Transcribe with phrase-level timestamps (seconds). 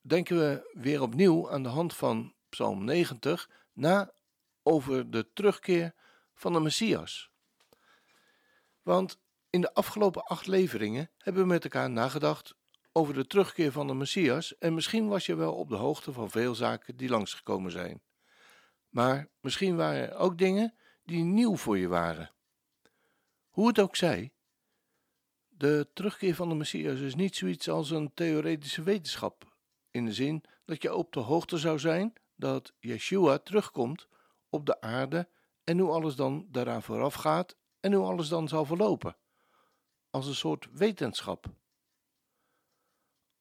[0.00, 4.12] denken we weer opnieuw aan de hand van Psalm 90 na
[4.62, 5.94] over de terugkeer
[6.34, 7.30] van de Messias.
[8.82, 12.54] Want in de afgelopen acht leveringen hebben we met elkaar nagedacht
[12.92, 16.30] over de terugkeer van de Messias en misschien was je wel op de hoogte van
[16.30, 18.02] veel zaken die langsgekomen zijn.
[18.88, 20.74] Maar misschien waren er ook dingen
[21.04, 22.32] die nieuw voor je waren.
[23.48, 24.32] Hoe het ook zij,
[25.48, 29.49] de terugkeer van de Messias is niet zoiets als een theoretische wetenschap,
[29.90, 34.08] in de zin dat je op de hoogte zou zijn dat Yeshua terugkomt
[34.48, 35.28] op de aarde
[35.64, 39.16] en hoe alles dan daaraan vooraf gaat en hoe alles dan zal verlopen,
[40.10, 41.46] als een soort wetenschap.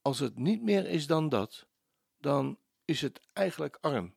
[0.02, 1.68] Als het niet meer is dan dat,
[2.18, 4.16] dan is het eigenlijk arm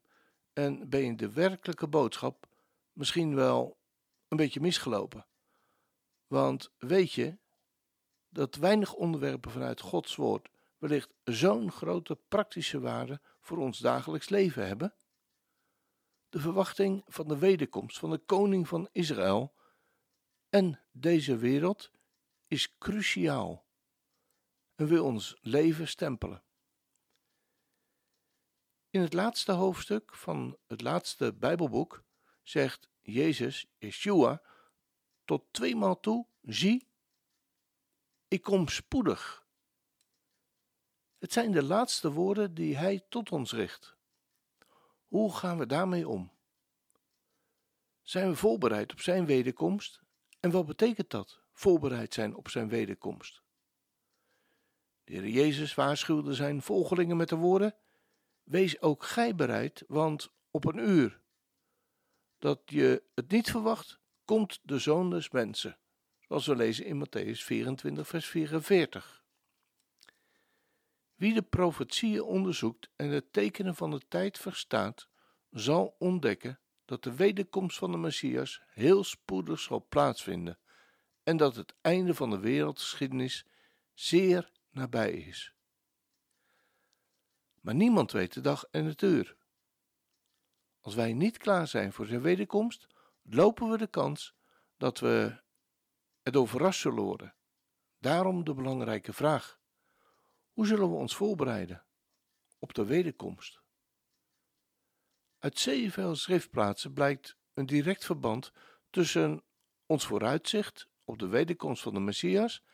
[0.53, 2.49] en ben je de werkelijke boodschap
[2.93, 3.79] misschien wel
[4.29, 5.27] een beetje misgelopen.
[6.27, 7.37] Want weet je
[8.29, 10.49] dat weinig onderwerpen vanuit Gods woord
[10.83, 14.95] wellicht zo'n grote praktische waarde voor ons dagelijks leven hebben?
[16.29, 19.55] De verwachting van de wederkomst van de koning van Israël
[20.49, 21.91] en deze wereld
[22.47, 23.67] is cruciaal
[24.75, 26.43] en wil ons leven stempelen.
[28.91, 32.05] In het laatste hoofdstuk van het laatste Bijbelboek
[32.43, 34.43] zegt Jezus, Yeshua,
[35.25, 36.89] tot tweemaal toe: Zie,
[38.29, 39.42] ik kom spoedig.
[41.23, 43.97] Het zijn de laatste woorden die Hij tot ons richt.
[45.09, 46.33] Hoe gaan we daarmee om?
[48.03, 50.01] Zijn we voorbereid op Zijn wederkomst?
[50.41, 53.43] En wat betekent dat, voorbereid zijn op Zijn wederkomst?
[55.05, 57.75] De Heer Jezus waarschuwde zijn volgelingen met de woorden:
[58.43, 61.21] Wees ook gij bereid, want op een uur
[62.39, 65.79] dat je het niet verwacht, komt de zoon des mensen.
[66.21, 69.22] Zoals we lezen in Matthäus 24, vers 44.
[71.23, 75.09] Wie de profetieën onderzoekt en de tekenen van de tijd verstaat,
[75.51, 80.59] zal ontdekken dat de wederkomst van de Messias heel spoedig zal plaatsvinden
[81.23, 83.47] en dat het einde van de wereldgeschiedenis
[83.95, 85.55] zeer nabij is.
[87.61, 89.37] Maar niemand weet de dag en het uur.
[90.81, 92.87] Als wij niet klaar zijn voor zijn wederkomst,
[93.23, 94.35] lopen we de kans
[94.77, 95.43] dat we
[96.23, 97.35] het overrast zullen worden.
[97.99, 99.61] Daarom de belangrijke vraag:
[100.63, 101.85] hoe zullen we ons voorbereiden
[102.59, 103.63] op de wederkomst?
[105.39, 108.53] Uit zevenveel schriftplaatsen blijkt een direct verband
[108.91, 109.45] tussen
[109.87, 112.65] ons vooruitzicht op de wederkomst van de Messias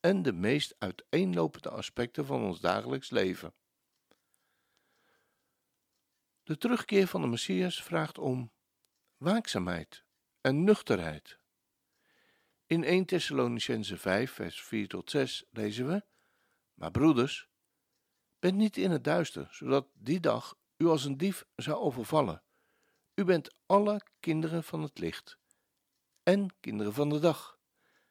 [0.00, 3.54] en de meest uiteenlopende aspecten van ons dagelijks leven.
[6.42, 8.52] De terugkeer van de Messias vraagt om
[9.16, 10.04] waakzaamheid
[10.40, 11.38] en nuchterheid.
[12.66, 16.12] In 1 Thessalonicense 5, vers 4 tot 6 lezen we:
[16.74, 17.48] Maar broeders,
[18.38, 22.42] bent niet in het duister, zodat die dag u als een dief zou overvallen.
[23.14, 25.38] U bent alle kinderen van het licht
[26.22, 27.58] en kinderen van de dag.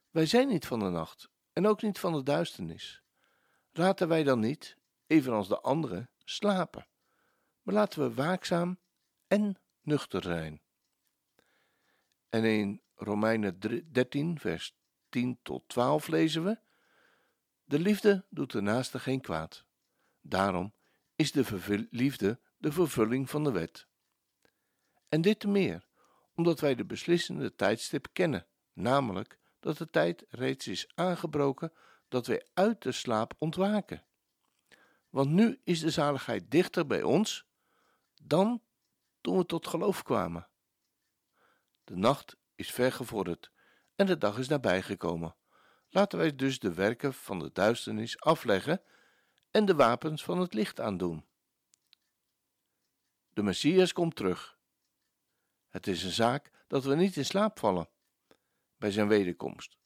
[0.09, 3.03] Wij zijn niet van de nacht en ook niet van de duisternis.
[3.71, 6.87] Laten wij dan niet, evenals de anderen, slapen,
[7.61, 8.79] maar laten we waakzaam
[9.27, 10.61] en nuchter zijn.
[12.29, 13.59] En in Romeinen
[13.91, 14.75] 13, vers
[15.09, 16.59] 10 tot 12 lezen we:
[17.63, 19.65] De liefde doet de naaste geen kwaad.
[20.21, 20.73] Daarom
[21.15, 23.87] is de liefde de vervulling van de wet.
[25.09, 25.85] En dit te meer,
[26.35, 31.73] omdat wij de beslissende tijdstip kennen, namelijk dat de tijd reeds is aangebroken
[32.07, 34.03] dat wij uit de slaap ontwaken.
[35.09, 37.45] Want nu is de zaligheid dichter bij ons
[38.21, 38.61] dan
[39.21, 40.47] toen we tot geloof kwamen.
[41.83, 43.51] De nacht is vergevorderd
[43.95, 45.35] en de dag is nabijgekomen.
[45.93, 48.81] Laten wij dus de werken van de duisternis afleggen
[49.51, 51.25] en de wapens van het licht aandoen.
[53.29, 54.57] De Messias komt terug.
[55.69, 57.89] Het is een zaak dat we niet in slaap vallen
[58.77, 59.77] bij zijn wederkomst.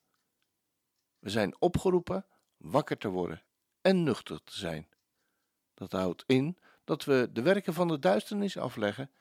[1.20, 2.26] We zijn opgeroepen
[2.58, 3.44] wakker te worden
[3.82, 4.90] en nuchter te zijn.
[5.74, 9.12] Dat houdt in dat we de werken van de duisternis afleggen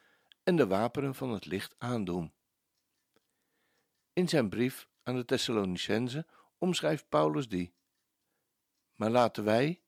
[0.43, 2.33] en de wapenen van het licht aandoen.
[4.13, 6.27] In zijn brief aan de Thessalonicenzen
[6.59, 7.75] omschrijft Paulus die.
[8.95, 9.81] Maar laten wij,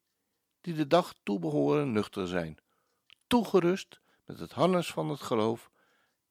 [0.61, 2.59] die de dag toebehoren, nuchter zijn,
[3.27, 5.71] toegerust met het harnas van het geloof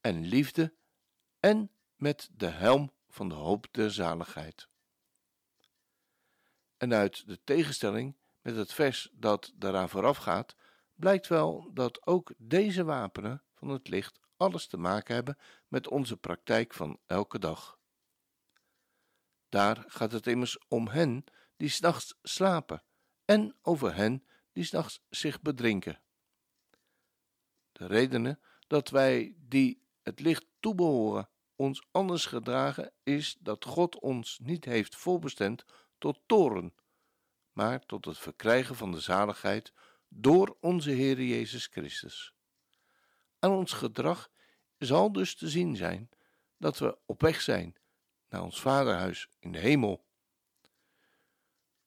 [0.01, 0.73] en liefde
[1.39, 4.67] en met de helm van de hoop der zaligheid.
[6.77, 10.55] En uit de tegenstelling met het vers dat daaraan vooraf gaat,
[10.95, 15.37] blijkt wel dat ook deze wapenen van het licht alles te maken hebben
[15.67, 17.76] met onze praktijk van elke dag.
[19.57, 21.23] Daar gaat het immers om hen
[21.55, 22.83] die s'nachts slapen
[23.25, 26.01] en over hen die s'nachts zich bedrinken.
[27.71, 34.39] De redenen dat wij die het licht toebehoren ons anders gedragen is dat God ons
[34.41, 35.65] niet heeft voorbestemd
[35.97, 36.73] tot toren,
[37.51, 39.73] maar tot het verkrijgen van de zaligheid
[40.07, 42.33] door onze Heer Jezus Christus.
[43.39, 44.29] Aan ons gedrag
[44.77, 46.09] zal dus te zien zijn
[46.57, 47.75] dat we op weg zijn
[48.29, 50.05] naar ons Vaderhuis in de hemel.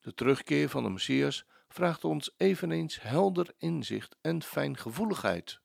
[0.01, 5.61] De terugkeer van de Messias vraagt ons eveneens helder inzicht en fijngevoeligheid.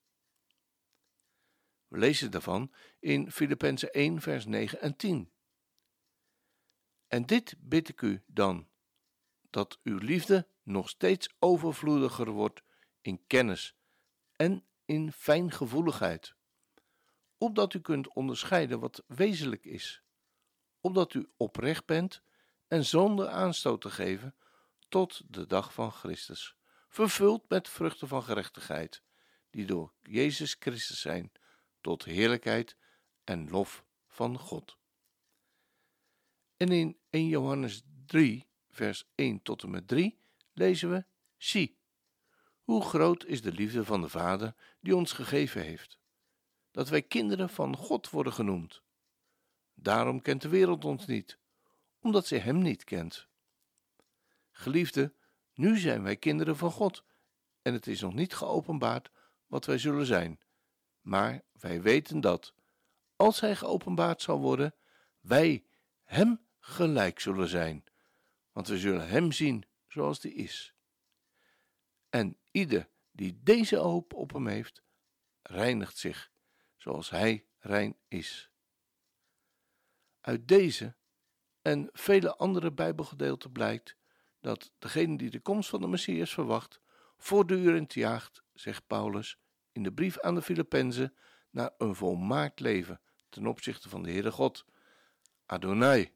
[1.88, 5.32] We lezen daarvan in Filippenzen 1, vers 9 en 10.
[7.08, 8.68] En dit bid ik u dan,
[9.50, 12.64] dat uw liefde nog steeds overvloediger wordt
[13.02, 13.76] in kennis
[14.36, 16.36] en in fijngevoeligheid,
[17.38, 20.04] opdat u kunt onderscheiden wat wezenlijk is,
[20.86, 22.22] opdat u oprecht bent
[22.68, 24.36] en zonder aanstoot te geven
[24.90, 26.56] tot de dag van Christus,
[26.90, 29.02] vervuld met vruchten van gerechtigheid,
[29.50, 31.32] die door Jezus Christus zijn,
[31.82, 32.76] tot heerlijkheid
[33.24, 34.78] en lof van God.
[36.58, 40.20] En in 1 Johannes 3, vers 1 tot en met 3
[40.54, 41.06] lezen we:
[41.38, 41.78] Zie,
[42.64, 46.00] hoe groot is de liefde van de Vader die ons gegeven heeft,
[46.72, 48.84] dat wij kinderen van God worden genoemd.
[49.86, 51.38] Daarom kent de wereld ons niet,
[52.00, 53.28] omdat zij Hem niet kent.
[54.52, 55.14] Geliefde,
[55.54, 57.04] nu zijn wij kinderen van God,
[57.62, 59.12] en het is nog niet geopenbaard
[59.48, 60.40] wat wij zullen zijn.
[61.02, 62.54] Maar wij weten dat,
[63.16, 64.76] als Hij geopenbaard zal worden,
[65.20, 65.66] wij
[66.04, 67.84] Hem gelijk zullen zijn,
[68.52, 70.74] want we zullen Hem zien zoals die is.
[72.10, 74.84] En ieder die deze hoop op Hem heeft,
[75.42, 76.32] reinigt zich
[76.78, 78.50] zoals Hij rein is.
[80.26, 80.96] Uit deze
[81.62, 83.98] en vele andere Bijbelgedeelten blijkt
[84.40, 86.82] dat degene die de komst van de Messias verwacht,
[87.18, 89.40] voortdurend jaagt, zegt Paulus
[89.72, 91.16] in de brief aan de Filippenzen,
[91.50, 94.66] naar een volmaakt leven ten opzichte van de Heere God,
[95.46, 96.16] Adonai.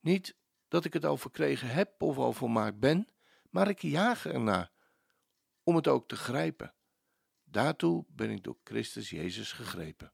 [0.00, 0.36] Niet
[0.68, 3.08] dat ik het al verkregen heb of al volmaakt ben,
[3.50, 4.72] maar ik jaag ernaar
[5.62, 6.74] om het ook te grijpen.
[7.44, 10.12] Daartoe ben ik door Christus Jezus gegrepen.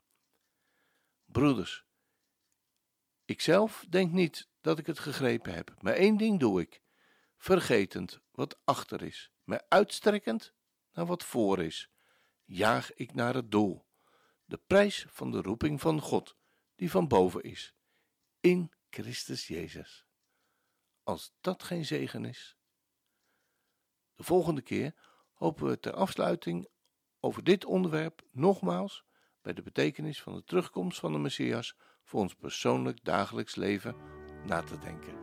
[1.25, 1.91] Broeders,
[3.25, 6.83] ikzelf denk niet dat ik het gegrepen heb, maar één ding doe ik,
[7.37, 10.55] vergetend wat achter is, mij uitstrekkend
[10.93, 11.91] naar wat voor is,
[12.45, 13.87] jaag ik naar het doel,
[14.45, 16.37] de prijs van de roeping van God,
[16.75, 17.75] die van boven is,
[18.41, 20.07] in Christus Jezus.
[21.03, 22.57] Als dat geen zegen is.
[24.15, 24.95] De volgende keer
[25.33, 26.69] hopen we ter afsluiting
[27.21, 29.05] over dit onderwerp nogmaals
[29.41, 33.95] bij de betekenis van de terugkomst van de Messias voor ons persoonlijk dagelijks leven
[34.47, 35.22] na te denken.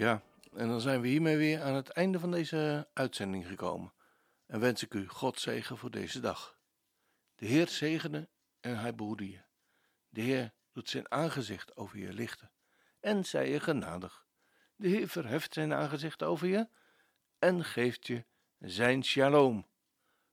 [0.00, 3.92] Ja, en dan zijn we hiermee weer aan het einde van deze uitzending gekomen.
[4.46, 6.58] En wens ik u God zegen voor deze dag.
[7.34, 8.28] De Heer zegene
[8.60, 9.42] en hij behoede je.
[10.08, 12.50] De Heer doet zijn aangezicht over je lichten
[13.00, 14.26] en zij je genadig.
[14.76, 16.68] De Heer verheft zijn aangezicht over je
[17.38, 18.24] en geeft je
[18.58, 19.66] zijn shalom,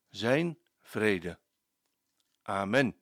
[0.10, 1.40] zijn vrede.
[2.42, 3.02] Amen.